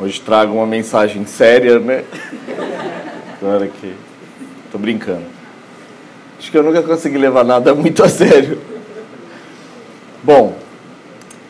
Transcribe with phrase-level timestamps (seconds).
[0.00, 2.04] Hoje trago uma mensagem séria, né?
[3.40, 3.92] Claro que.
[4.70, 5.24] Tô brincando.
[6.38, 8.58] Acho que eu nunca consegui levar nada muito a sério.
[10.22, 10.56] Bom,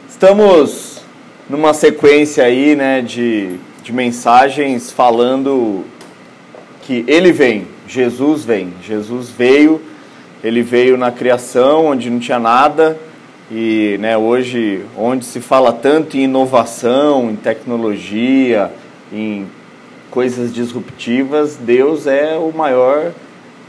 [0.09, 1.03] estamos
[1.49, 5.85] numa sequência aí, né, de, de mensagens falando
[6.83, 8.73] que ele vem, Jesus vem.
[8.83, 9.81] Jesus veio,
[10.43, 12.99] ele veio na criação, onde não tinha nada
[13.55, 18.73] e né, hoje, onde se fala tanto em inovação, em tecnologia,
[19.13, 19.47] em
[20.11, 23.13] coisas disruptivas, Deus é o maior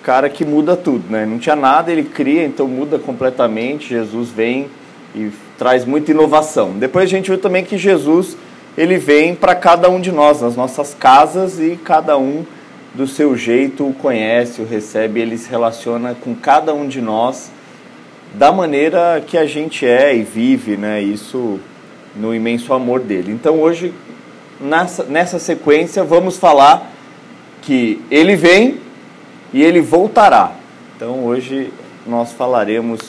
[0.02, 1.12] cara que muda tudo.
[1.12, 1.26] Né?
[1.26, 3.90] Não tinha nada, ele cria, então muda completamente.
[3.90, 4.70] Jesus vem
[5.14, 6.72] e traz muita inovação.
[6.80, 8.38] Depois a gente viu também que Jesus
[8.78, 12.46] ele vem para cada um de nós, nas nossas casas, e cada um
[12.94, 17.52] do seu jeito o conhece, o recebe, ele se relaciona com cada um de nós
[18.34, 21.02] da maneira que a gente é e vive, né?
[21.02, 21.60] Isso
[22.16, 23.32] no imenso amor dele.
[23.32, 23.94] Então hoje,
[24.60, 26.92] nessa, nessa sequência, vamos falar
[27.62, 28.80] que ele vem
[29.54, 30.52] e ele voltará.
[30.96, 31.72] Então hoje
[32.06, 33.00] nós falaremos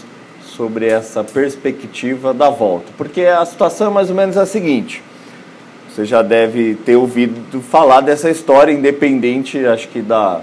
[0.42, 5.02] sobre essa perspectiva da volta, porque a situação é mais ou menos a seguinte.
[5.88, 10.40] Você já deve ter ouvido falar dessa história, independente, acho que da,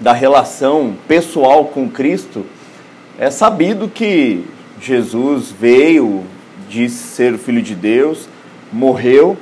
[0.00, 2.44] da relação pessoal com Cristo
[3.18, 4.44] é sabido que
[4.80, 6.22] Jesus veio,
[6.68, 8.28] disse ser o Filho de Deus,
[8.72, 9.36] morreu,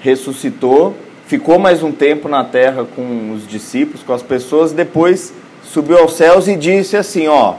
[0.00, 5.32] ressuscitou, ficou mais um tempo na terra com os discípulos, com as pessoas, depois
[5.62, 7.54] subiu aos céus e disse assim: Ó,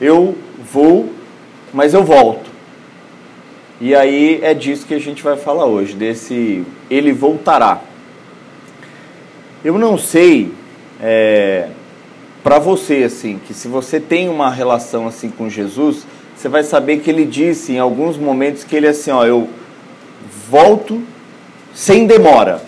[0.00, 0.36] eu
[0.72, 1.12] vou,
[1.72, 2.50] mas eu volto.
[3.80, 7.80] E aí é disso que a gente vai falar hoje, desse ele voltará.
[9.64, 10.50] Eu não sei
[11.00, 11.68] é,
[12.46, 16.98] para você assim, que se você tem uma relação assim com Jesus, você vai saber
[16.98, 19.48] que ele disse em alguns momentos que ele assim, ó, eu
[20.48, 21.02] volto
[21.74, 22.62] sem demora.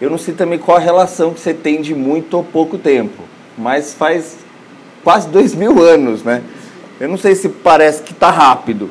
[0.00, 3.24] Eu não sei também qual a relação que você tem de muito ou pouco tempo,
[3.58, 4.38] mas faz
[5.04, 6.42] quase dois mil anos, né?
[6.98, 8.88] Eu não sei se parece que está rápido,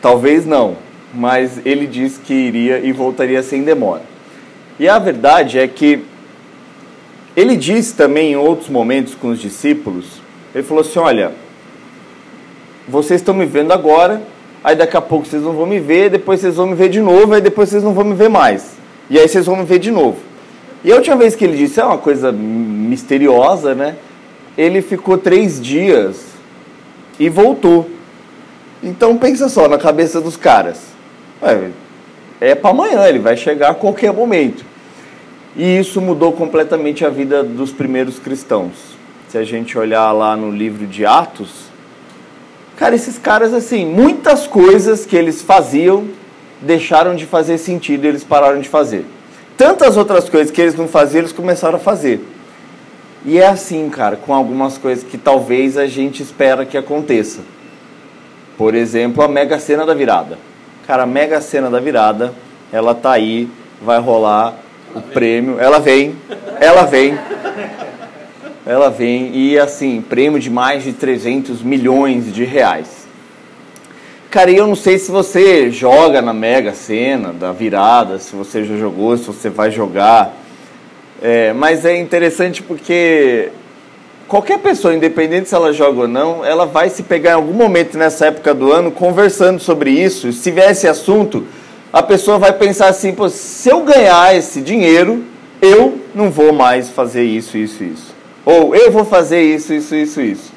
[0.00, 0.76] talvez não,
[1.12, 4.02] mas ele disse que iria e voltaria sem demora.
[4.78, 6.04] E a verdade é que
[7.36, 10.20] ele disse também em outros momentos com os discípulos,
[10.54, 11.32] ele falou assim: Olha,
[12.86, 14.22] vocês estão me vendo agora,
[14.62, 17.00] aí daqui a pouco vocês não vão me ver, depois vocês vão me ver de
[17.00, 18.74] novo, aí depois vocês não vão me ver mais.
[19.10, 20.18] E aí vocês vão me ver de novo.
[20.84, 23.96] E a última vez que ele disse, é uma coisa misteriosa, né?
[24.56, 26.26] Ele ficou três dias
[27.18, 27.88] e voltou.
[28.82, 30.80] Então pensa só na cabeça dos caras.
[32.40, 34.64] é para amanhã, ele vai chegar a qualquer momento.
[35.56, 38.72] E isso mudou completamente a vida dos primeiros cristãos.
[39.28, 41.66] Se a gente olhar lá no livro de Atos,
[42.76, 46.08] cara, esses caras, assim, muitas coisas que eles faziam
[46.60, 49.06] deixaram de fazer sentido e eles pararam de fazer.
[49.56, 52.20] Tantas outras coisas que eles não faziam, eles começaram a fazer.
[53.24, 57.40] E é assim, cara, com algumas coisas que talvez a gente espera que aconteça.
[58.58, 60.36] Por exemplo, a Mega Sena da Virada.
[60.86, 62.34] Cara, a Mega Sena da Virada,
[62.72, 63.48] ela tá aí,
[63.80, 64.63] vai rolar
[64.94, 65.58] o prêmio.
[65.58, 66.14] Ela vem,
[66.60, 67.18] ela vem.
[68.66, 73.04] Ela vem e assim, prêmio de mais de 300 milhões de reais.
[74.30, 78.76] Cara, eu não sei se você joga na Mega Sena da virada, se você já
[78.76, 80.34] jogou, se você vai jogar.
[81.22, 83.50] É, mas é interessante porque
[84.26, 87.96] qualquer pessoa, independente se ela joga ou não, ela vai se pegar em algum momento
[87.96, 90.32] nessa época do ano conversando sobre isso.
[90.32, 91.46] Se tiver esse assunto,
[91.94, 95.22] a pessoa vai pensar assim: se eu ganhar esse dinheiro,
[95.62, 98.12] eu não vou mais fazer isso, isso, isso.
[98.44, 100.52] Ou eu vou fazer isso, isso, isso, isso.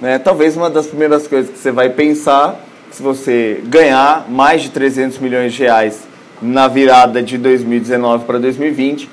[0.00, 0.18] Né?
[0.18, 2.58] Talvez uma das primeiras coisas que você vai pensar,
[2.90, 6.08] se você ganhar mais de 300 milhões de reais
[6.40, 9.10] na virada de 2019 para 2020,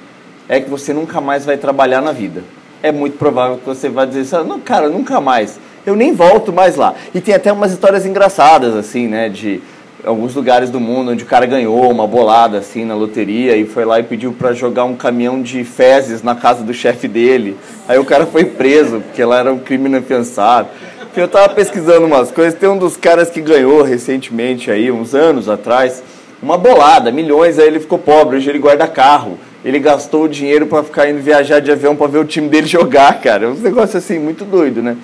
[0.47, 2.41] é que você nunca mais vai trabalhar na vida.
[2.81, 5.59] É muito provável que você vai dizer assim, não, cara, nunca mais.
[5.85, 6.95] Eu nem volto mais lá.
[7.13, 9.27] E tem até umas histórias engraçadas, assim, né?
[9.27, 9.61] De
[10.03, 13.85] alguns lugares do mundo onde o cara ganhou uma bolada assim na loteria e foi
[13.85, 17.57] lá e pediu para jogar um caminhão de fezes na casa do chefe dele.
[17.87, 20.69] Aí o cara foi preso, porque lá era um crime inafiançado.
[21.15, 25.47] Eu tava pesquisando umas coisas, tem um dos caras que ganhou recentemente aí, uns anos
[25.47, 26.03] atrás,
[26.43, 29.39] uma bolada, milhões, aí ele ficou pobre, hoje ele guarda carro.
[29.63, 32.67] Ele gastou o dinheiro para ficar indo viajar de avião para ver o time dele
[32.67, 33.45] jogar, cara.
[33.45, 34.95] É um negócio assim muito doido, né?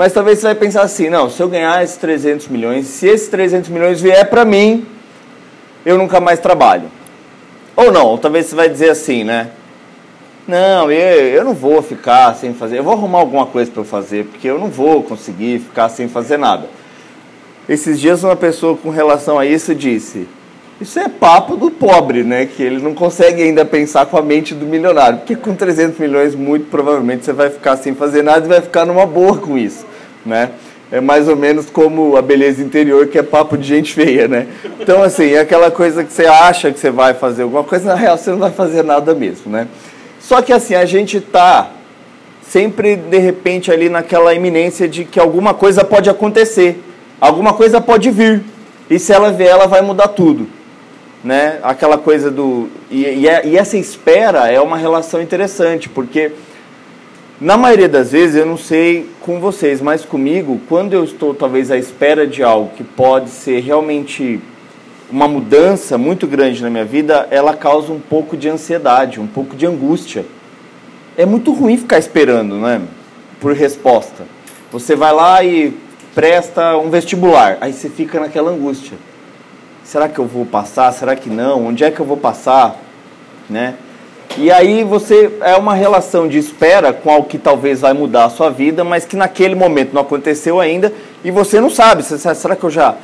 [0.00, 3.28] Mas talvez você vai pensar assim, não, se eu ganhar esses 300 milhões, se esses
[3.28, 4.86] 300 milhões vier para mim,
[5.84, 6.84] eu nunca mais trabalho.
[7.76, 9.50] Ou não, ou talvez você vai dizer assim, né?
[10.48, 13.84] Não, eu, eu não vou ficar sem fazer, eu vou arrumar alguma coisa para eu
[13.84, 16.66] fazer, porque eu não vou conseguir ficar sem fazer nada.
[17.68, 20.26] Esses dias uma pessoa com relação a isso disse,
[20.80, 22.46] Isso é papo do pobre, né?
[22.46, 25.18] Que ele não consegue ainda pensar com a mente do milionário.
[25.18, 28.86] Porque com 300 milhões, muito provavelmente você vai ficar sem fazer nada e vai ficar
[28.86, 29.84] numa boa com isso,
[30.24, 30.48] né?
[30.90, 34.46] É mais ou menos como a beleza interior, que é papo de gente feia, né?
[34.80, 37.94] Então, assim, é aquela coisa que você acha que você vai fazer alguma coisa, na
[37.94, 39.68] real você não vai fazer nada mesmo, né?
[40.18, 41.70] Só que, assim, a gente está
[42.42, 46.82] sempre, de repente, ali naquela iminência de que alguma coisa pode acontecer,
[47.20, 48.42] alguma coisa pode vir,
[48.88, 50.59] e se ela vier, ela vai mudar tudo
[51.22, 51.58] né?
[51.62, 56.32] Aquela coisa do e, e, é, e, essa espera é uma relação interessante porque
[57.40, 61.70] na maioria das vezes eu não sei com vocês, mas comigo quando eu estou talvez
[61.70, 64.40] à espera de algo que pode ser realmente
[65.10, 69.56] uma mudança muito grande na minha vida, ela causa um pouco de ansiedade, um pouco
[69.56, 70.24] de angústia.
[71.16, 72.80] É muito ruim ficar esperando, né?
[73.40, 74.24] Por resposta.
[74.70, 75.76] Você vai lá e
[76.14, 78.96] presta um vestibular, aí você fica naquela angústia
[79.90, 80.92] será que eu vou passar?
[80.92, 81.66] Será que não?
[81.66, 82.76] Onde é que eu vou passar?
[83.48, 83.74] Né?
[84.38, 88.30] E aí você é uma relação de espera com algo que talvez vai mudar a
[88.30, 90.92] sua vida, mas que naquele momento não aconteceu ainda
[91.24, 92.04] e você não sabe.
[92.04, 92.94] Será que eu já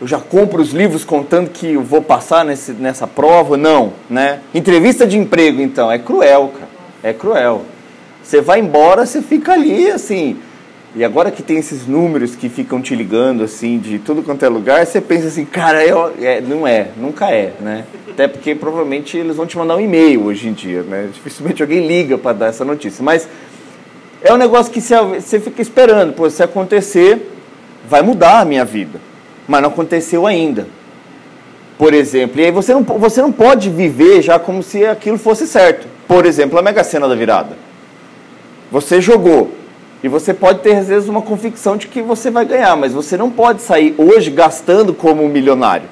[0.00, 3.56] eu já compro os livros contando que eu vou passar nesse, nessa prova?
[3.56, 4.40] Não, né?
[4.52, 6.68] Entrevista de emprego, então, é cruel, cara.
[7.00, 7.62] É cruel.
[8.24, 10.36] Você vai embora, você fica ali, assim,
[10.96, 14.48] e agora que tem esses números que ficam te ligando, assim, de tudo quanto é
[14.48, 17.84] lugar, você pensa assim, cara, eu, é, não é, nunca é, né?
[18.08, 21.08] Até porque provavelmente eles vão te mandar um e-mail hoje em dia, né?
[21.12, 23.02] Dificilmente alguém liga para dar essa notícia.
[23.02, 23.28] Mas
[24.22, 27.28] é um negócio que você fica esperando, pô, se acontecer,
[27.88, 29.00] vai mudar a minha vida.
[29.48, 30.68] Mas não aconteceu ainda.
[31.76, 35.44] Por exemplo, e aí você não, você não pode viver já como se aquilo fosse
[35.44, 35.88] certo.
[36.06, 37.56] Por exemplo, a Mega Sena da virada.
[38.70, 39.50] Você jogou,
[40.04, 43.16] e você pode ter, às vezes, uma convicção de que você vai ganhar, mas você
[43.16, 45.88] não pode sair hoje gastando como um milionário.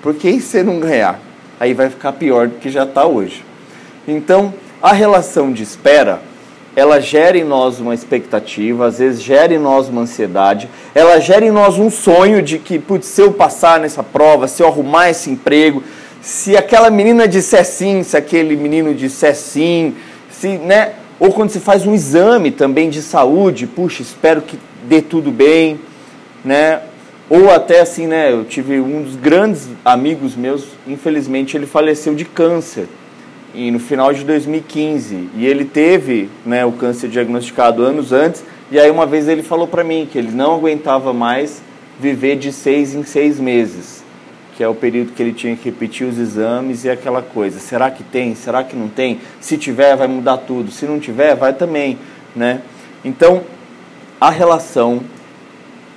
[0.00, 1.20] Porque e se não ganhar?
[1.60, 3.44] Aí vai ficar pior do que já está hoje.
[4.08, 6.22] Então, a relação de espera,
[6.74, 11.44] ela gera em nós uma expectativa, às vezes gera em nós uma ansiedade, ela gera
[11.44, 15.10] em nós um sonho de que, putz, se eu passar nessa prova, se eu arrumar
[15.10, 15.82] esse emprego,
[16.22, 19.94] se aquela menina disser sim, se aquele menino disser sim,
[20.30, 24.58] se, né, ou quando se faz um exame também de saúde, puxa, espero que
[24.88, 25.78] dê tudo bem,
[26.42, 26.80] né?
[27.28, 28.32] Ou até assim, né?
[28.32, 32.88] Eu tive um dos grandes amigos meus, infelizmente ele faleceu de câncer
[33.54, 38.78] e no final de 2015 e ele teve, né, o câncer diagnosticado anos antes e
[38.78, 41.60] aí uma vez ele falou para mim que ele não aguentava mais
[41.98, 43.99] viver de seis em seis meses
[44.60, 47.58] que é o período que ele tinha que repetir os exames e aquela coisa.
[47.58, 48.34] Será que tem?
[48.34, 49.18] Será que não tem?
[49.40, 50.70] Se tiver, vai mudar tudo.
[50.70, 51.98] Se não tiver, vai também,
[52.36, 52.60] né?
[53.02, 53.40] Então,
[54.20, 55.00] a relação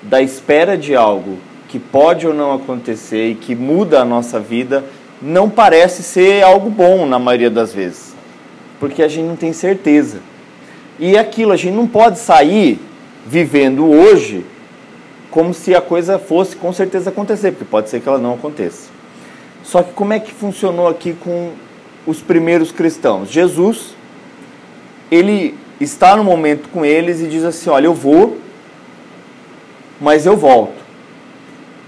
[0.01, 4.85] da espera de algo que pode ou não acontecer e que muda a nossa vida
[5.21, 8.15] não parece ser algo bom na maioria das vezes,
[8.79, 10.21] porque a gente não tem certeza.
[10.97, 12.79] E aquilo, a gente não pode sair
[13.27, 14.45] vivendo hoje
[15.33, 18.91] como se a coisa fosse com certeza acontecer, porque pode ser que ela não aconteça.
[19.63, 21.53] Só que como é que funcionou aqui com
[22.05, 23.31] os primeiros cristãos?
[23.31, 23.95] Jesus,
[25.09, 28.37] ele está no momento com eles e diz assim: Olha, eu vou,
[29.99, 30.83] mas eu volto.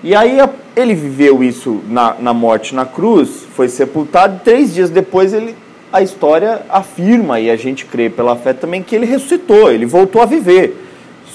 [0.04, 0.40] E aí
[0.76, 5.56] ele viveu isso na, na morte na cruz, foi sepultado, três dias depois ele,
[5.94, 10.20] a história afirma, e a gente crê pela fé também, que ele ressuscitou, ele voltou
[10.20, 10.85] a viver.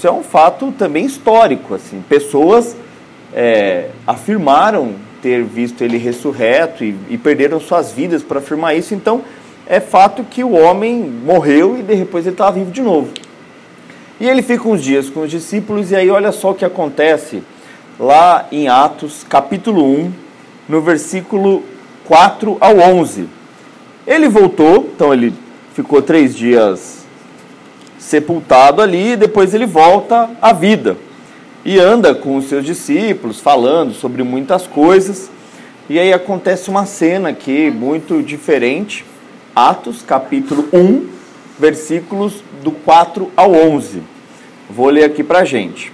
[0.01, 1.75] Isso é um fato também histórico.
[1.75, 2.03] Assim.
[2.09, 2.75] Pessoas
[3.35, 8.95] é, afirmaram ter visto ele ressurreto e, e perderam suas vidas para afirmar isso.
[8.95, 9.21] Então,
[9.67, 13.11] é fato que o homem morreu e depois ele estava vivo de novo.
[14.19, 17.43] E ele fica uns dias com os discípulos, e aí olha só o que acontece
[17.99, 20.13] lá em Atos, capítulo 1,
[20.67, 21.63] no versículo
[22.07, 23.29] 4 ao 11.
[24.07, 25.35] Ele voltou, então ele
[25.75, 27.00] ficou três dias
[28.01, 30.97] sepultado ali e depois ele volta à vida.
[31.65, 35.31] E anda com os seus discípulos, falando sobre muitas coisas.
[35.89, 39.05] E aí acontece uma cena aqui muito diferente.
[39.55, 41.07] Atos, capítulo 1,
[41.59, 44.03] versículos do 4 ao 11.
[44.71, 45.93] Vou ler aqui para a gente.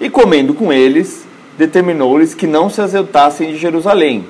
[0.00, 1.24] E comendo com eles,
[1.56, 4.24] determinou-lhes que não se azeitassem de Jerusalém,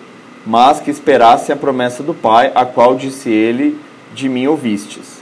[0.45, 3.79] mas que esperassem a promessa do Pai, a qual disse ele:
[4.12, 5.20] De mim ouvistes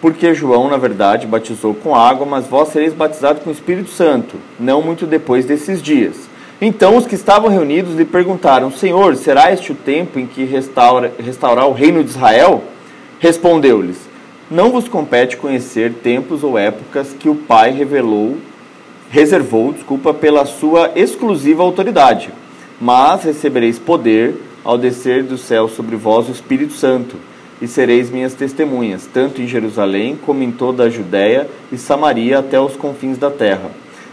[0.00, 4.36] porque João, na verdade, batizou com água, mas vós sereis batizados com o Espírito Santo,
[4.58, 6.28] não muito depois desses dias.
[6.60, 11.12] Então os que estavam reunidos lhe perguntaram: Senhor, será este o tempo em que restaura,
[11.18, 12.62] restaurar o reino de Israel?
[13.18, 13.98] Respondeu-lhes:
[14.50, 18.36] Não vos compete conhecer tempos ou épocas que o Pai revelou,
[19.10, 22.30] reservou, desculpa, pela sua exclusiva autoridade.
[22.80, 24.34] mas recebereis poder
[24.64, 27.16] ao descer do céu sobre vós o Espírito Santo,
[27.60, 32.60] e sereis minhas testemunhas, tanto em Jerusalém como em toda a Judéia e Samaria até
[32.60, 33.70] os confins da terra.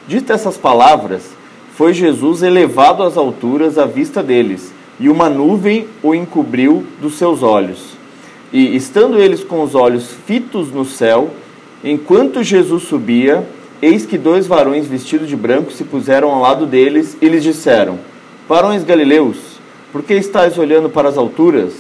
[0.08, 1.32] Dito essas palavras,
[1.76, 7.42] foi Jesus elevado às alturas à vista deles, e uma nuvem o encobriu dos seus
[7.42, 7.98] olhos.
[8.52, 11.32] E estando eles com os olhos fitos no céu,
[11.84, 13.44] enquanto Jesus subia,
[13.82, 17.98] eis que dois varões vestidos de branco se puseram ao lado deles e lhes disseram:
[18.48, 19.38] Varões galileus,
[19.92, 21.74] por que estáis olhando para as alturas?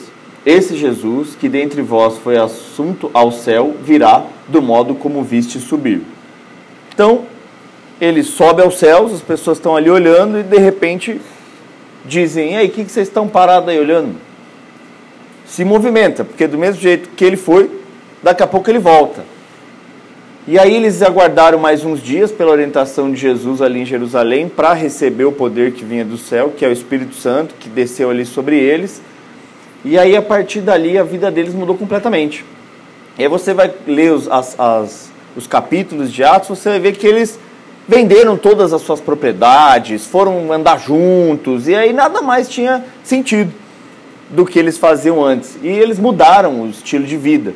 [0.45, 6.01] Esse Jesus, que dentre vós foi assunto ao céu, virá do modo como viste subir.
[6.93, 7.25] Então,
[7.99, 11.21] ele sobe aos céus, as pessoas estão ali olhando e de repente
[12.05, 14.15] dizem: Ei, o que, que vocês estão parados aí olhando?
[15.45, 17.71] Se movimenta, porque do mesmo jeito que ele foi,
[18.21, 19.23] daqui a pouco ele volta.
[20.45, 24.73] E aí eles aguardaram mais uns dias pela orientação de Jesus ali em Jerusalém para
[24.73, 28.25] receber o poder que vinha do céu, que é o Espírito Santo, que desceu ali
[28.25, 29.01] sobre eles.
[29.85, 32.45] E aí a partir dali a vida deles mudou completamente.
[33.17, 36.93] E aí você vai ler os, as, as, os capítulos de Atos, você vai ver
[36.93, 37.37] que eles
[37.87, 43.53] venderam todas as suas propriedades, foram andar juntos, e aí nada mais tinha sentido
[44.29, 45.57] do que eles faziam antes.
[45.61, 47.53] E eles mudaram o estilo de vida.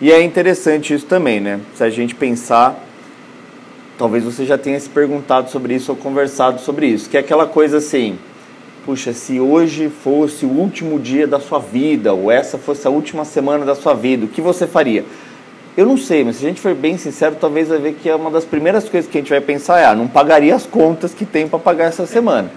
[0.00, 1.60] E é interessante isso também, né?
[1.74, 2.78] Se a gente pensar,
[3.96, 7.46] talvez você já tenha se perguntado sobre isso ou conversado sobre isso, que é aquela
[7.46, 8.18] coisa assim,
[8.88, 13.22] puxa, se hoje fosse o último dia da sua vida, ou essa fosse a última
[13.22, 15.04] semana da sua vida, o que você faria?
[15.76, 18.14] Eu não sei, mas se a gente for bem sincero, talvez vai ver que é
[18.14, 21.12] uma das primeiras coisas que a gente vai pensar é, ah, não pagaria as contas
[21.12, 22.50] que tem para pagar essa semana,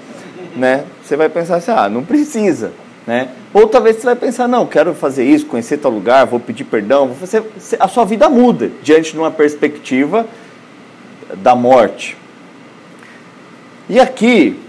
[0.55, 0.85] né?
[1.03, 2.71] Você vai pensar assim, ah, não precisa.
[3.05, 3.27] Né?
[3.53, 7.07] Ou talvez você vai pensar, não, quero fazer isso, conhecer tal lugar, vou pedir perdão.
[7.07, 7.43] Vou fazer...
[7.77, 10.25] A sua vida muda diante de uma perspectiva
[11.43, 12.15] da morte.
[13.89, 14.60] E aqui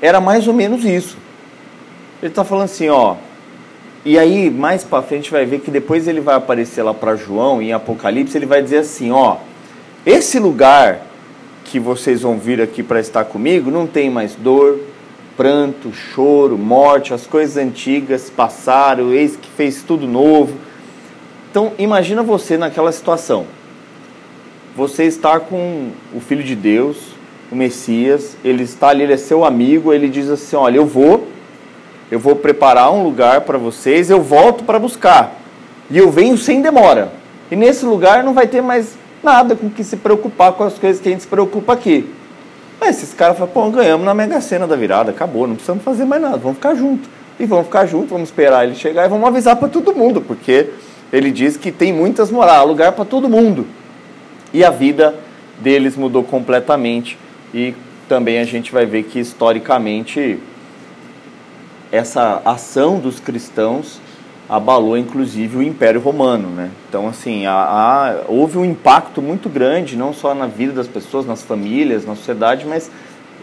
[0.00, 1.16] era mais ou menos isso.
[2.22, 3.16] Ele está falando assim, ó.
[4.04, 7.60] E aí, mais para frente, vai ver que depois ele vai aparecer lá para João,
[7.60, 9.38] em Apocalipse, ele vai dizer assim: ó,
[10.04, 11.00] esse lugar
[11.64, 14.78] que vocês vão vir aqui para estar comigo não tem mais dor,
[15.36, 20.56] pranto, choro, morte, as coisas antigas passaram, eis que fez tudo novo.
[21.50, 23.46] Então, imagina você naquela situação.
[24.76, 27.15] Você está com o Filho de Deus,
[27.50, 31.26] o Messias, ele está ali, ele é seu amigo, ele diz assim: Olha, eu vou,
[32.10, 35.34] eu vou preparar um lugar para vocês, eu volto para buscar,
[35.90, 37.12] e eu venho sem demora.
[37.50, 41.00] E nesse lugar não vai ter mais nada com que se preocupar com as coisas
[41.00, 42.12] que a gente se preocupa aqui.
[42.80, 46.04] Aí esses caras falam, pô, ganhamos na Mega Sena da virada, acabou, não precisamos fazer
[46.04, 47.08] mais nada, vamos ficar juntos.
[47.38, 50.70] E vamos ficar juntos, vamos esperar ele chegar e vamos avisar para todo mundo, porque
[51.12, 53.66] ele diz que tem muitas moradas, lugar para todo mundo.
[54.52, 55.14] E a vida
[55.60, 57.18] deles mudou completamente
[57.56, 57.74] e
[58.06, 60.38] também a gente vai ver que historicamente
[61.90, 63.98] essa ação dos cristãos
[64.46, 66.70] abalou inclusive o Império Romano, né?
[66.86, 71.24] Então assim, a, a, houve um impacto muito grande, não só na vida das pessoas,
[71.24, 72.90] nas famílias, na sociedade, mas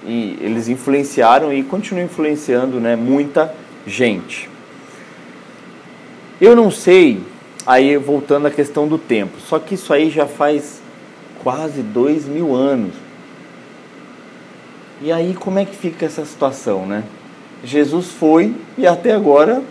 [0.05, 3.51] e, eles influenciaram e continuam influenciando, né, muita
[3.87, 4.47] gente.
[6.39, 7.19] Eu não sei,
[7.65, 10.83] aí voltando à questão do tempo, só que isso aí já faz
[11.43, 13.02] quase dois mil anos.
[15.03, 17.03] E aí como é que fica essa situação, né?
[17.63, 19.61] Jesus foi e até agora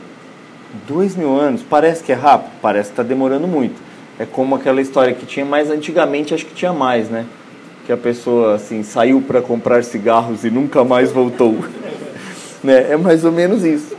[0.89, 2.53] Dois mil anos, parece que é rápido?
[2.63, 3.79] Parece que está demorando muito.
[4.19, 7.27] É como aquela história que tinha mais antigamente, acho que tinha mais, né?
[7.85, 11.59] Que a pessoa assim saiu para comprar cigarros e nunca mais voltou.
[12.65, 12.91] né?
[12.91, 13.95] É mais ou menos isso.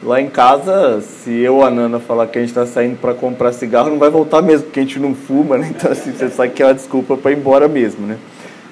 [0.00, 3.52] Lá em casa, se eu a Nana falar que a gente está saindo para comprar
[3.52, 5.72] cigarro, não vai voltar mesmo, porque a gente não fuma, né?
[5.76, 8.16] Então assim, você sabe que é uma desculpa para ir embora mesmo, né?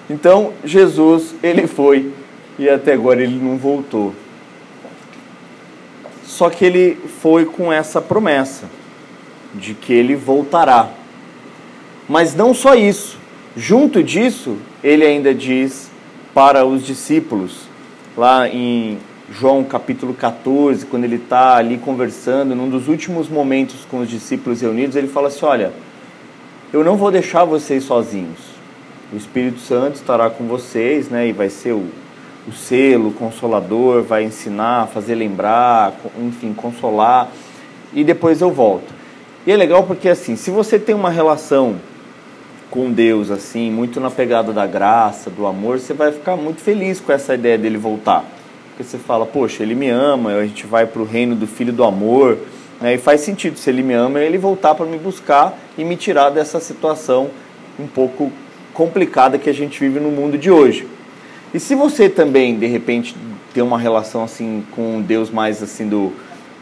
[0.09, 2.13] Então, Jesus, ele foi
[2.59, 4.15] e até agora ele não voltou.
[6.25, 8.69] Só que ele foi com essa promessa
[9.55, 10.91] de que ele voltará.
[12.09, 13.19] Mas não só isso.
[13.57, 15.91] Junto disso, ele ainda diz
[16.35, 17.69] para os discípulos,
[18.17, 18.99] lá em
[19.31, 24.61] João capítulo 14, quando ele está ali conversando, num dos últimos momentos com os discípulos
[24.61, 25.73] reunidos, ele fala assim: Olha,
[26.73, 28.54] eu não vou deixar vocês sozinhos.
[29.13, 31.29] O Espírito Santo estará com vocês, né?
[31.29, 31.89] E vai ser o
[32.47, 37.29] o selo, o consolador, vai ensinar, fazer lembrar, enfim, consolar,
[37.93, 38.93] e depois eu volto.
[39.47, 41.77] E é legal porque assim, se você tem uma relação
[42.71, 47.01] com Deus assim, muito na pegada da graça, do amor, você vai ficar muito feliz
[47.01, 48.25] com essa ideia dele voltar.
[48.69, 51.73] Porque você fala, poxa, ele me ama, a gente vai para o reino do filho
[51.73, 52.39] do amor,
[52.81, 52.95] né?
[52.95, 56.31] e faz sentido, se ele me ama, ele voltar para me buscar e me tirar
[56.31, 57.31] dessa situação
[57.79, 58.33] um pouco
[58.75, 60.87] complicada que a gente vive no mundo de hoje.
[61.55, 63.17] E se você também, de repente,
[63.55, 66.13] ter uma relação assim com Deus mais assim do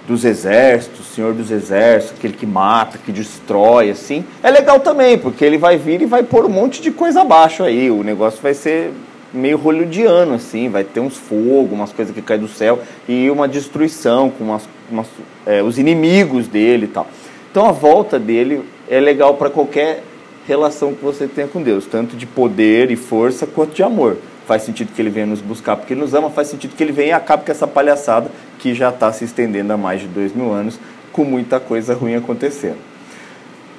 [0.07, 5.45] dos exércitos, Senhor dos exércitos, aquele que mata, que destrói, assim, é legal também, porque
[5.45, 7.91] ele vai vir e vai pôr um monte de coisa abaixo aí.
[7.91, 8.91] O negócio vai ser
[9.33, 13.47] meio hollywoodiano, assim, vai ter uns fogos, umas coisas que caem do céu e uma
[13.47, 15.07] destruição com umas, umas,
[15.47, 17.07] é, os inimigos dele e tal.
[17.51, 20.03] Então a volta dele é legal para qualquer
[20.47, 24.17] relação que você tenha com Deus, tanto de poder e força quanto de amor.
[24.47, 26.93] Faz sentido que ele venha nos buscar porque ele nos ama, faz sentido que ele
[26.93, 30.35] venha e acabe com essa palhaçada que já está se estendendo há mais de dois
[30.35, 30.79] mil anos,
[31.13, 32.79] com muita coisa ruim acontecendo.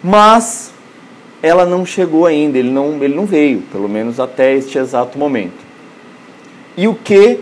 [0.02, 0.72] Mas
[1.42, 5.64] ela não chegou ainda, ele não, ele não veio, pelo menos até este exato momento.
[6.78, 7.42] E o que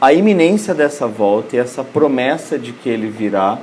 [0.00, 3.58] a iminência dessa volta e essa promessa de que ele virá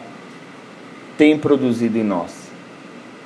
[1.17, 2.44] tem produzido em nós?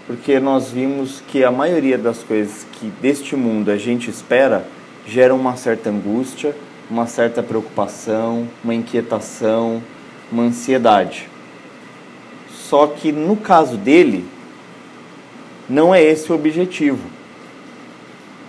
[0.09, 4.65] Porque nós vimos que a maioria das coisas que deste mundo a gente espera
[5.05, 6.55] geram uma certa angústia,
[6.89, 9.83] uma certa preocupação, uma inquietação,
[10.31, 11.29] uma ansiedade.
[12.49, 14.25] Só que no caso dele,
[15.69, 17.07] não é esse o objetivo.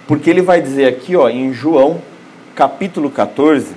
[0.08, 2.00] Porque ele vai dizer aqui, ó, em João,
[2.54, 3.74] capítulo 14,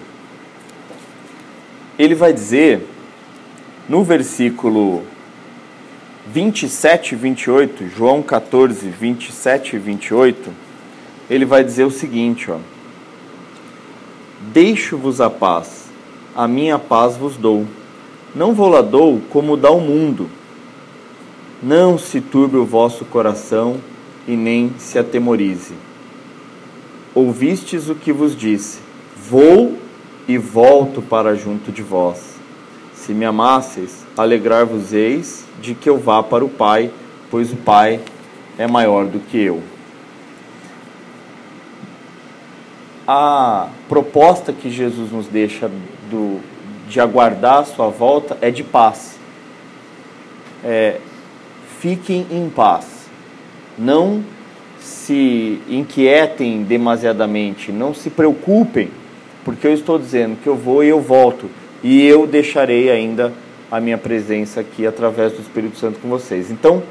[1.99, 2.87] ele vai dizer
[3.89, 5.03] no versículo
[6.31, 10.51] 27 e 28, João 14, 27 e 28,
[11.29, 12.57] ele vai dizer o seguinte, ó:
[14.53, 15.87] Deixo-vos a paz,
[16.35, 17.65] a minha paz vos dou.
[18.33, 20.29] Não vou lá dou como dá o mundo.
[21.61, 23.77] Não se turbe o vosso coração
[24.27, 25.73] e nem se atemorize.
[27.13, 28.79] Ouvistes o que vos disse:
[29.29, 29.77] Vou
[30.27, 32.35] e volto para junto de vós.
[32.93, 36.91] Se me amasseis, alegrar-vos-eis de que eu vá para o Pai,
[37.31, 37.99] pois o Pai
[38.57, 39.61] é maior do que eu.
[43.07, 45.69] A proposta que Jesus nos deixa
[46.09, 46.39] do,
[46.87, 49.17] de aguardar a sua volta é de paz.
[50.63, 50.99] É,
[51.81, 52.85] fiquem em paz.
[53.77, 54.23] Não
[54.79, 58.89] se inquietem demasiadamente, não se preocupem,
[59.43, 61.49] porque eu estou dizendo que eu vou e eu volto,
[61.81, 63.33] e eu deixarei ainda
[63.73, 66.51] a minha presença aqui através do Espírito Santo com vocês.
[66.51, 66.83] Então,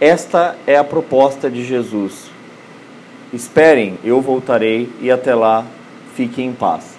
[0.00, 2.30] esta é a proposta de Jesus.
[3.30, 5.66] Esperem, eu voltarei e até lá
[6.14, 6.96] fiquem em paz.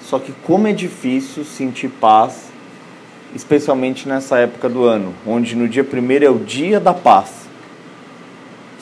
[0.00, 2.44] Só que como é difícil sentir paz
[3.34, 7.44] especialmente nessa época do ano, onde no dia primeiro é o dia da paz.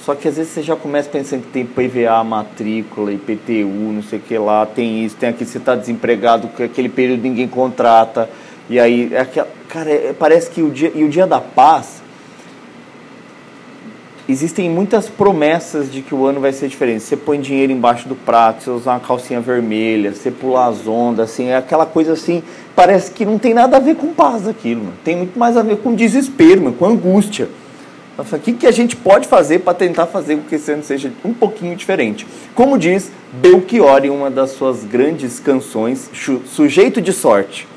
[0.05, 4.19] Só que às vezes você já começa pensando que tem PVA, matrícula, IPTU, não sei
[4.19, 8.29] o que lá, tem isso, tem aqui, você está desempregado, que aquele período ninguém contrata,
[8.73, 12.01] e aí, é aquela, cara, é, parece que o dia, e o dia da paz
[14.27, 17.03] existem muitas promessas de que o ano vai ser diferente.
[17.03, 21.31] Você põe dinheiro embaixo do prato, você usar uma calcinha vermelha, você pular as ondas,
[21.31, 22.43] assim, é aquela coisa assim,
[22.75, 24.97] parece que não tem nada a ver com paz aquilo, mano.
[25.05, 27.51] tem muito mais a ver com desespero, mano, com angústia.
[28.17, 31.13] O que, que a gente pode fazer para tentar fazer com que esse ano seja
[31.23, 32.27] um pouquinho diferente?
[32.55, 36.09] Como diz Belchior em uma das suas grandes canções,
[36.47, 37.69] Sujeito de Sorte.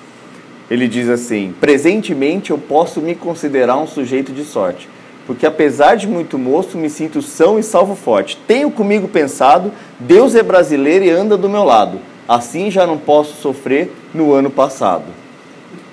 [0.70, 4.90] Ele diz assim: Presentemente eu posso me considerar um sujeito de sorte
[5.26, 8.38] porque apesar de muito moço, me sinto são e salvo forte.
[8.48, 12.00] Tenho comigo pensado, Deus é brasileiro e anda do meu lado.
[12.28, 15.06] Assim já não posso sofrer no ano passado.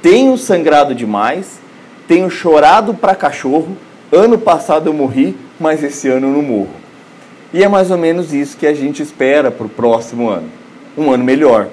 [0.03, 1.61] Tenho sangrado demais,
[2.07, 3.77] tenho chorado para cachorro.
[4.11, 6.75] Ano passado eu morri, mas esse ano eu não morro.
[7.55, 10.49] E é mais ou menos isso que a gente espera para o próximo ano.
[10.97, 11.69] Um ano melhor.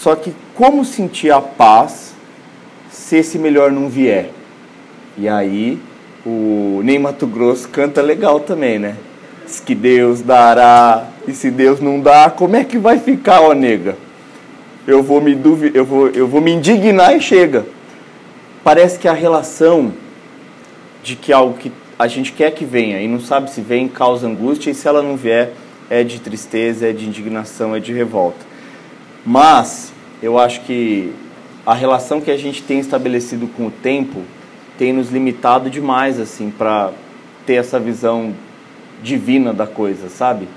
[0.00, 2.14] Só que como sentir a paz
[2.90, 4.30] se esse melhor não vier?
[5.16, 5.78] E aí
[6.26, 8.96] o Ney Mato Grosso canta legal também, né?
[9.46, 13.52] Diz que Deus dará, e se Deus não dá, como é que vai ficar, ó
[13.52, 13.96] nega?
[14.86, 17.64] Eu vou me duvi eu vou, eu vou me indignar e chega.
[18.62, 19.92] Parece que a relação
[21.02, 24.26] de que algo que a gente quer que venha e não sabe se vem causa
[24.26, 25.52] angústia e se ela não vier
[25.88, 28.53] é de tristeza, é de indignação, é de revolta.
[29.24, 31.12] Mas eu acho que
[31.64, 34.20] a relação que a gente tem estabelecido com o tempo
[34.76, 36.92] tem nos limitado demais assim para
[37.46, 38.34] ter essa visão
[39.02, 40.48] divina da coisa, sabe?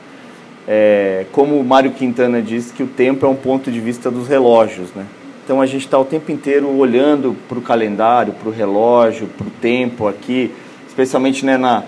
[0.67, 4.27] É, como o Mário Quintana disse que o tempo é um ponto de vista dos
[4.27, 5.05] relógios, né?
[5.43, 9.47] Então a gente está o tempo inteiro olhando para o calendário, para o relógio, para
[9.47, 10.51] o tempo aqui,
[10.85, 11.85] especialmente né, na,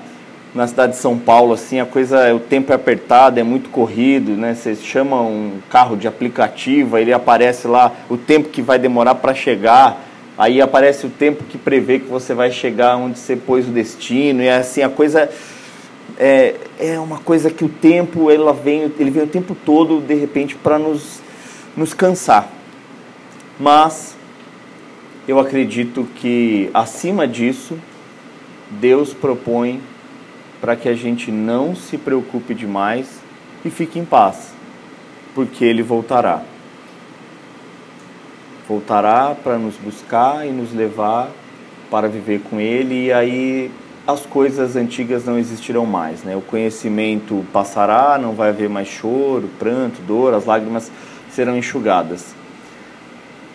[0.54, 4.32] na cidade de São Paulo, assim, a coisa, o tempo é apertado, é muito corrido,
[4.32, 4.56] né?
[4.56, 9.34] Você chama um carro de aplicativo, ele aparece lá o tempo que vai demorar para
[9.34, 10.10] chegar
[10.40, 14.42] aí aparece o tempo que prevê que você vai chegar onde você pôs o destino,
[14.42, 15.30] e assim, a coisa
[16.18, 20.14] é, é uma coisa que o tempo ela vem, ele vem o tempo todo de
[20.14, 21.22] repente para nos,
[21.76, 22.48] nos cansar.
[23.60, 24.16] Mas
[25.28, 27.78] eu acredito que acima disso
[28.72, 29.82] Deus propõe
[30.62, 33.20] para que a gente não se preocupe demais
[33.64, 34.54] e fique em paz,
[35.34, 36.42] porque Ele voltará.
[38.68, 41.30] Voltará para nos buscar e nos levar
[41.90, 43.72] para viver com Ele, e aí
[44.06, 46.24] as coisas antigas não existirão mais.
[46.24, 46.36] Né?
[46.36, 50.92] O conhecimento passará, não vai haver mais choro, pranto, dor, as lágrimas
[51.32, 52.36] serão enxugadas.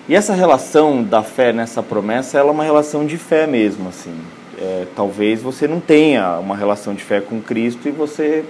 [0.08, 4.14] E essa relação da fé nessa promessa, ela é uma relação de fé mesmo, assim.
[4.58, 8.44] É, talvez você não tenha uma relação de fé com Cristo e você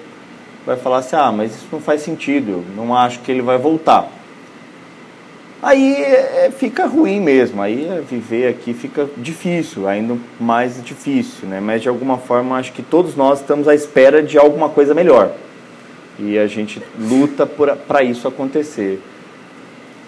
[0.66, 4.08] vai falar assim, ah, mas isso não faz sentido, não acho que ele vai voltar.
[5.62, 11.58] Aí é, fica ruim mesmo, aí é viver aqui fica difícil, ainda mais difícil, né?
[11.58, 15.32] Mas de alguma forma acho que todos nós estamos à espera de alguma coisa melhor.
[16.18, 19.00] E a gente luta para isso acontecer.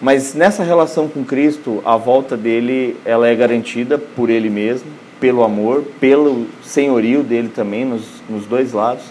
[0.01, 4.91] Mas nessa relação com Cristo, a volta dele ela é garantida por ele mesmo,
[5.27, 9.03] pelo amor, pelo senhorio dele também, nos, nos dois lados.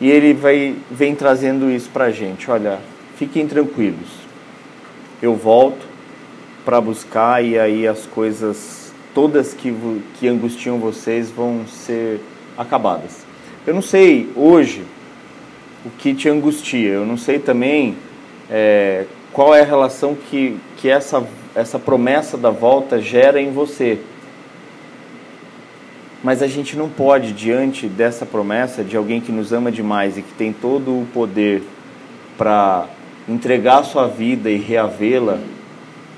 [0.00, 2.48] E ele vai, vem trazendo isso para a gente.
[2.48, 2.78] Olha,
[3.16, 4.08] fiquem tranquilos.
[5.20, 5.84] Eu volto
[6.64, 9.74] para buscar e aí as coisas todas que,
[10.20, 12.20] que angustiam vocês vão ser
[12.56, 13.26] acabadas.
[13.66, 14.84] Eu não sei hoje
[15.84, 16.90] o que te angustia.
[16.90, 17.96] Eu não sei também
[18.48, 23.98] é, qual é a relação que, que essa, essa promessa da volta gera em você.
[26.22, 30.22] Mas a gente não pode, diante dessa promessa de alguém que nos ama demais e
[30.22, 31.62] que tem todo o poder
[32.38, 32.86] para
[33.28, 35.38] entregar a sua vida e reavê-la,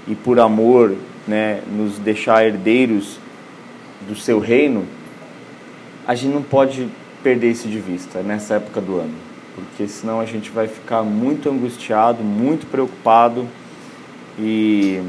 [0.07, 0.95] e por amor
[1.27, 3.19] né, nos deixar herdeiros
[4.07, 4.85] do seu reino,
[6.07, 6.89] a gente não pode
[7.23, 9.15] perder isso de vista nessa época do ano,
[9.55, 13.49] porque senão a gente vai ficar muito angustiado, muito preocupado
[14.39, 15.01] e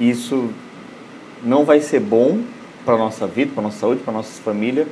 [0.00, 0.50] isso
[1.44, 2.40] não vai ser bom
[2.88, 4.86] para a nossa vida, para a nossa saúde, para a nossa família.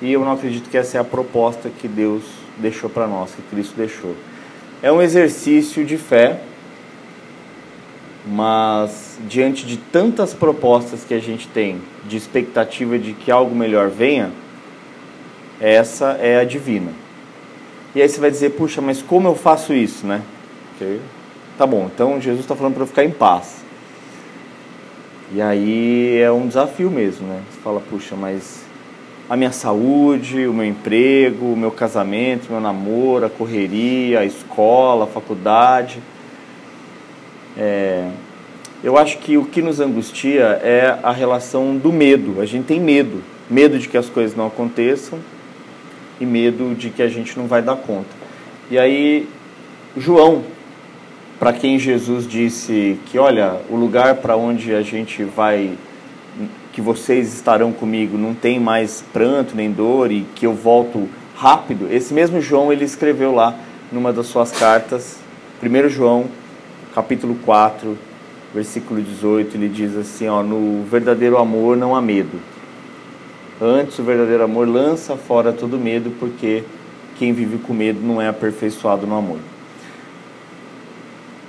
[0.00, 2.22] E eu não acredito que essa é a proposta que Deus
[2.56, 4.14] deixou para nós, que Cristo deixou.
[4.82, 6.40] É um exercício de fé,
[8.26, 13.90] mas diante de tantas propostas que a gente tem, de expectativa de que algo melhor
[13.90, 14.32] venha,
[15.60, 16.92] essa é a divina.
[17.94, 20.22] E aí você vai dizer, puxa, mas como eu faço isso, né?
[20.76, 20.98] Okay.
[21.58, 23.63] Tá bom, então Jesus está falando para eu ficar em paz.
[25.34, 27.42] E aí é um desafio mesmo, né?
[27.50, 28.62] Você fala, puxa, mas
[29.28, 35.06] a minha saúde, o meu emprego, o meu casamento, meu namoro, a correria, a escola,
[35.06, 36.00] a faculdade.
[37.58, 38.08] É,
[38.84, 42.40] eu acho que o que nos angustia é a relação do medo.
[42.40, 43.20] A gente tem medo.
[43.50, 45.18] Medo de que as coisas não aconteçam
[46.20, 48.10] e medo de que a gente não vai dar conta.
[48.70, 49.28] E aí,
[49.96, 50.44] João,
[51.38, 55.76] para quem Jesus disse que, olha, o lugar para onde a gente vai,
[56.72, 61.88] que vocês estarão comigo, não tem mais pranto nem dor e que eu volto rápido.
[61.90, 63.54] Esse mesmo João ele escreveu lá
[63.90, 65.18] numa das suas cartas,
[65.62, 66.26] 1 João,
[66.94, 67.98] capítulo 4,
[68.54, 72.40] versículo 18, ele diz assim, ó, no verdadeiro amor não há medo.
[73.60, 76.62] Antes o verdadeiro amor lança fora todo medo, porque
[77.16, 79.38] quem vive com medo não é aperfeiçoado no amor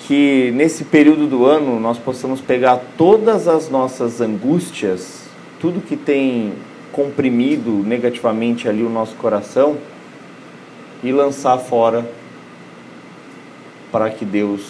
[0.07, 5.23] que nesse período do ano nós possamos pegar todas as nossas angústias,
[5.59, 6.53] tudo que tem
[6.91, 9.77] comprimido negativamente ali o nosso coração
[11.03, 12.07] e lançar fora
[13.91, 14.61] para que Deus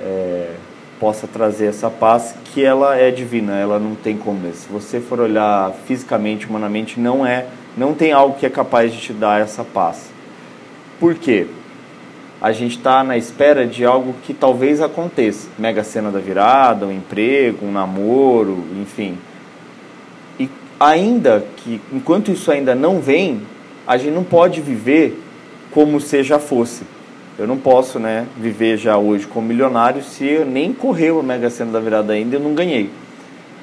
[0.00, 0.54] é,
[0.98, 4.50] possa trazer essa paz que ela é divina, ela não tem como.
[4.54, 7.46] Se você for olhar fisicamente, humanamente, não é,
[7.76, 10.10] não tem algo que é capaz de te dar essa paz.
[10.98, 11.46] Por quê?
[12.44, 15.48] A gente está na espera de algo que talvez aconteça.
[15.58, 19.16] Mega cena da virada, um emprego, um namoro, enfim.
[20.38, 23.40] E ainda que, enquanto isso ainda não vem,
[23.86, 25.18] a gente não pode viver
[25.70, 26.82] como se já fosse.
[27.38, 31.48] Eu não posso né, viver já hoje como milionário se eu nem correu a Mega
[31.48, 32.90] Sena da virada ainda e eu não ganhei.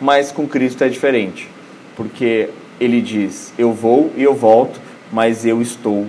[0.02, 1.48] Mas com Cristo é diferente,
[1.96, 6.08] porque ele diz: Eu vou e eu volto, mas eu estou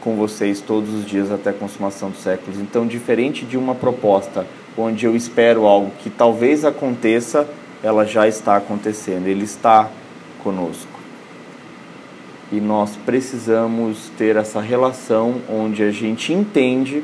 [0.00, 2.58] com vocês todos os dias até a consumação dos séculos.
[2.58, 7.48] Então, diferente de uma proposta onde eu espero algo que talvez aconteça,
[7.82, 9.90] ela já está acontecendo, ele está
[10.42, 10.98] conosco.
[12.50, 17.02] E nós precisamos ter essa relação onde a gente entende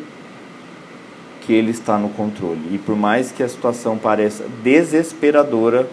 [1.42, 2.62] que ele está no controle.
[2.72, 5.86] E por mais que a situação pareça desesperadora,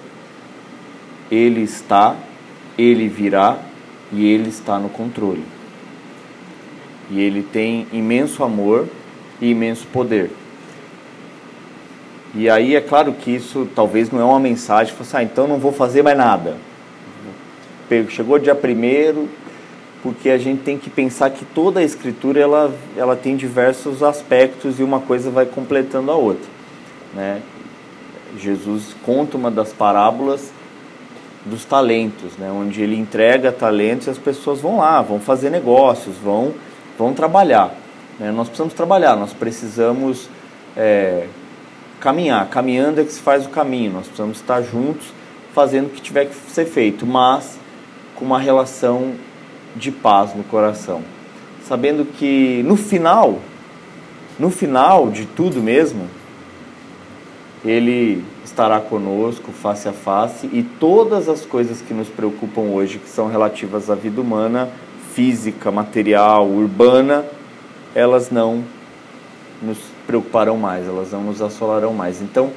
[1.30, 2.16] ele está,
[2.78, 3.60] ele virá
[4.12, 5.44] e Ele está no controle.
[7.10, 8.88] E Ele tem imenso amor
[9.42, 10.30] e imenso poder.
[12.34, 15.58] E aí é claro que isso talvez não é uma mensagem, assim, ah, então não
[15.58, 16.56] vou fazer mais nada.
[18.10, 19.28] Chegou dia primeiro,
[20.02, 24.80] porque a gente tem que pensar que toda a escritura ela, ela tem diversos aspectos
[24.80, 26.50] e uma coisa vai completando a outra.
[27.14, 27.42] Né?
[28.38, 30.52] Jesus conta uma das parábolas
[31.46, 32.50] dos talentos, né?
[32.50, 36.54] onde ele entrega talentos e as pessoas vão lá, vão fazer negócios, vão,
[36.98, 37.74] vão trabalhar.
[38.20, 38.32] Né?
[38.32, 40.30] Nós precisamos trabalhar, nós precisamos
[40.76, 41.28] é,
[42.00, 42.48] caminhar.
[42.50, 43.92] Caminhando é que se faz o caminho.
[43.92, 45.08] Nós precisamos estar juntos
[45.54, 47.60] fazendo o que tiver que ser feito, mas
[48.16, 49.14] com uma relação
[49.76, 51.02] de paz no coração.
[51.64, 53.40] Sabendo que no final,
[54.38, 56.08] no final de tudo mesmo,
[57.64, 63.10] Ele estará conosco face a face e todas as coisas que nos preocupam hoje, que
[63.10, 64.70] são relativas à vida humana,
[65.14, 67.26] física, material, urbana,
[67.94, 68.64] elas não
[69.62, 72.22] nos preocuparão mais, elas não nos assolarão mais.
[72.22, 72.52] Então,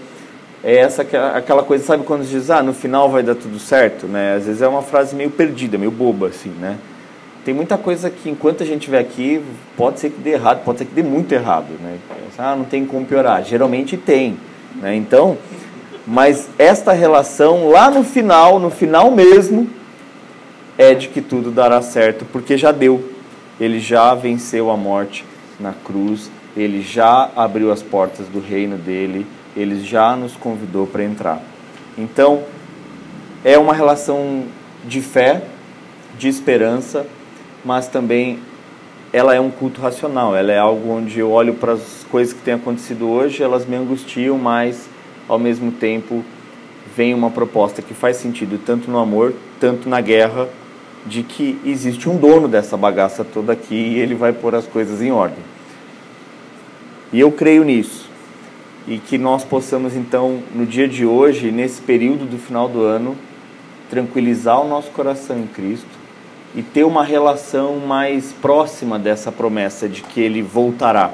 [0.63, 1.03] é essa
[1.35, 4.35] aquela coisa, sabe quando diz, ah, no final vai dar tudo certo, né?
[4.37, 6.79] Às vezes é uma frase meio perdida, meio boba, assim, né?
[7.45, 9.45] Tem muita coisa que enquanto a gente estiver aqui,
[9.77, 11.99] pode ser que dê errado, pode ser que dê muito errado, né?
[12.39, 13.45] Ah, não tem como piorar.
[13.45, 14.39] Geralmente tem,
[14.81, 14.97] né?
[14.97, 15.37] Então,
[16.07, 19.69] mas esta relação lá no final, no final mesmo,
[20.77, 23.13] é de que tudo dará certo, porque já deu.
[23.61, 25.25] Ele já venceu a morte
[25.61, 31.05] na cruz, ele já abriu as portas do reino dele, ele já nos convidou para
[31.05, 31.41] entrar.
[31.97, 32.43] Então,
[33.45, 34.45] é uma relação
[34.85, 35.43] de fé,
[36.19, 37.07] de esperança,
[37.65, 38.41] mas também
[39.13, 42.41] ela é um culto racional, ela é algo onde eu olho para as coisas que
[42.41, 44.89] têm acontecido hoje, elas me angustiam, mas
[45.29, 46.25] ao mesmo tempo
[46.97, 50.49] vem uma proposta que faz sentido tanto no amor, tanto na guerra,
[51.07, 55.03] de que existe um dono dessa bagaça toda aqui e ele vai pôr as coisas
[55.03, 55.43] em ordem.
[57.13, 58.09] E eu creio nisso.
[58.87, 63.17] E que nós possamos, então, no dia de hoje, nesse período do final do ano,
[63.89, 65.87] tranquilizar o nosso coração em Cristo
[66.55, 71.13] e ter uma relação mais próxima dessa promessa de que Ele voltará.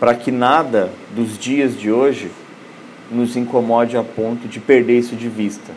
[0.00, 2.30] Para que nada dos dias de hoje
[3.10, 5.72] nos incomode a ponto de perder isso de vista.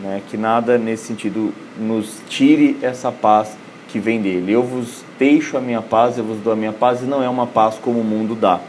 [0.00, 0.22] Né?
[0.28, 3.56] Que nada nesse sentido nos tire essa paz
[3.88, 4.52] que vem dele.
[4.52, 7.28] Eu vos deixo a minha paz, eu vos dou a minha paz, e não é
[7.28, 8.60] uma paz como o mundo dá.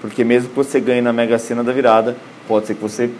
[0.00, 2.16] Porque mesmo que você ganhe na mega cena da virada,
[2.46, 3.10] pode ser que você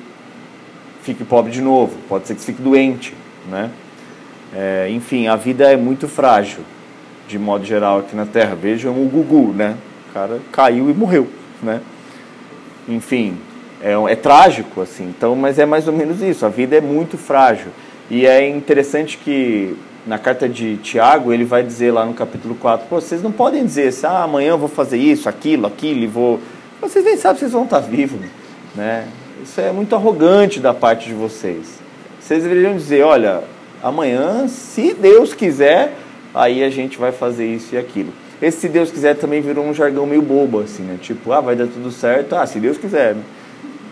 [1.03, 3.15] fique pobre de novo, pode ser que você fique doente,
[3.49, 3.71] né?
[4.55, 6.61] É, enfim, a vida é muito frágil,
[7.27, 8.55] de modo geral, aqui na Terra.
[8.55, 9.77] Vejam o Gugu, né?
[10.11, 11.27] O cara caiu e morreu,
[11.63, 11.81] né?
[12.87, 13.39] Enfim,
[13.83, 15.05] é, é trágico, assim.
[15.05, 16.45] Então, mas é mais ou menos isso.
[16.45, 17.69] A vida é muito frágil.
[18.11, 22.87] E é interessante que na carta de Tiago, ele vai dizer lá no capítulo 4,
[22.89, 26.07] Pô, vocês não podem dizer assim, ah, amanhã eu vou fazer isso, aquilo, aquilo, e
[26.07, 26.41] vou...
[26.81, 28.21] Vocês nem sabem se vocês vão estar vivos,
[28.75, 29.07] né?
[29.43, 31.81] Isso é muito arrogante da parte de vocês.
[32.21, 33.43] Vocês deveriam dizer, olha,
[33.83, 35.95] amanhã, se Deus quiser,
[36.35, 38.13] aí a gente vai fazer isso e aquilo.
[38.43, 40.99] Esse se Deus quiser também virou um jargão meio bobo, assim, né?
[41.01, 43.15] Tipo, ah, vai dar tudo certo, ah, se Deus quiser.
[43.15, 43.23] Né?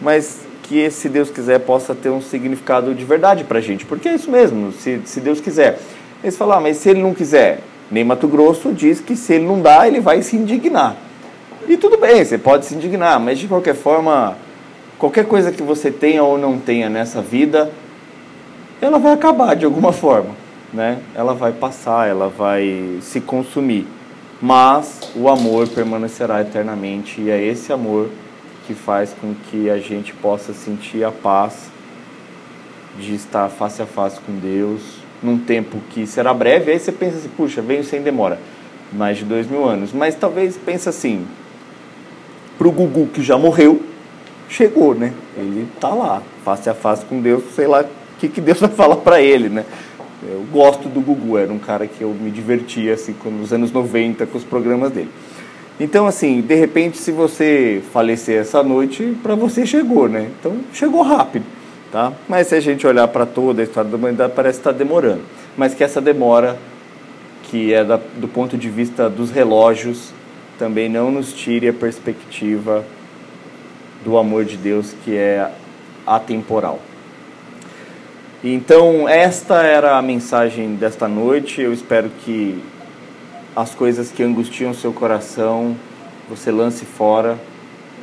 [0.03, 4.15] Mas que se Deus quiser, possa ter um significado de verdade pra gente, porque é
[4.15, 5.79] isso mesmo, se, se Deus quiser.
[6.23, 7.61] Eles falam, ah, mas se ele não quiser?
[7.91, 10.97] Nem Mato Grosso diz que se ele não dá, ele vai se indignar.
[11.69, 14.37] E tudo bem, você pode se indignar, mas de qualquer forma,
[14.99, 17.71] qualquer coisa que você tenha ou não tenha nessa vida,
[18.81, 20.31] ela vai acabar de alguma forma,
[20.73, 20.99] né?
[21.15, 23.87] Ela vai passar, ela vai se consumir.
[24.41, 28.09] Mas o amor permanecerá eternamente e é esse amor
[28.66, 31.70] que faz com que a gente possa sentir a paz
[32.98, 34.81] de estar face a face com Deus,
[35.22, 38.38] num tempo que será breve, aí você pensa assim, puxa, veio sem demora,
[38.92, 39.92] mais de dois mil anos.
[39.92, 41.27] Mas talvez pense assim,
[42.59, 43.83] para o Gugu que já morreu,
[44.48, 45.12] chegou, né?
[45.37, 48.70] Ele está lá, face a face com Deus, sei lá o que, que Deus vai
[48.70, 49.64] falar para ele, né?
[50.22, 54.25] Eu gosto do Gugu, era um cara que eu me divertia assim nos anos 90
[54.27, 55.11] com os programas dele.
[55.81, 60.31] Então, assim, de repente, se você falecer essa noite, para você chegou, né?
[60.39, 61.45] Então, chegou rápido.
[61.91, 62.13] Tá?
[62.27, 65.23] Mas se a gente olhar para toda a história da humanidade, parece estar tá demorando.
[65.57, 66.57] Mas que essa demora,
[67.45, 70.11] que é da, do ponto de vista dos relógios,
[70.59, 72.83] também não nos tire a perspectiva
[74.03, 75.51] do amor de Deus que é
[76.07, 76.81] atemporal.
[78.43, 81.61] Então, esta era a mensagem desta noite.
[81.61, 82.61] Eu espero que
[83.55, 85.77] as coisas que angustiam seu coração
[86.29, 87.38] você lance fora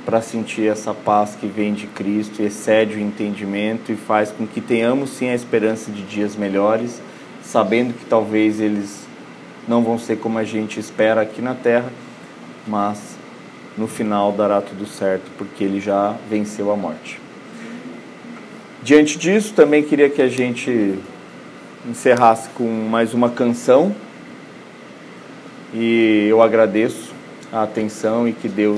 [0.06, 4.62] para sentir essa paz que vem de Cristo, excede o entendimento e faz com que
[4.62, 7.02] tenhamos sim a esperança de dias melhores,
[7.44, 9.08] sabendo que talvez eles
[9.68, 11.92] não vão ser como a gente espera aqui na terra,
[12.68, 13.18] mas
[13.78, 17.20] no final dará tudo certo, porque ele já venceu a morte.
[18.82, 20.98] Diante disso, também queria que a gente
[21.88, 23.96] encerrasse com mais uma canção.
[25.74, 27.14] E eu agradeço
[27.52, 28.68] a atenção e que Deus